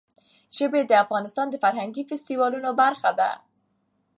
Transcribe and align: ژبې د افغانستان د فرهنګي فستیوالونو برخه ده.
ژبې 0.57 0.81
د 0.85 0.91
افغانستان 1.03 1.47
د 1.51 1.55
فرهنګي 1.63 2.03
فستیوالونو 2.09 2.69
برخه 2.81 3.09
ده. 3.19 3.31